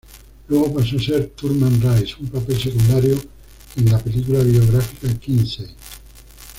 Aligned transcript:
Luego 0.47 0.73
pasó 0.73 0.97
a 0.97 0.99
ser 0.99 1.27
Thurman 1.35 1.79
Rice, 1.79 2.15
un 2.19 2.29
papel 2.29 2.59
secundario 2.59 3.21
en 3.75 3.85
la 3.91 3.99
película 3.99 4.39
biográfica 4.41 5.13
"Kinsey". 5.19 5.75